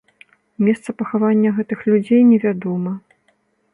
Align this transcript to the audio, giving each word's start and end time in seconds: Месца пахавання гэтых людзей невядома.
Месца 0.67 0.95
пахавання 1.01 1.49
гэтых 1.57 1.79
людзей 1.91 2.21
невядома. 2.31 2.91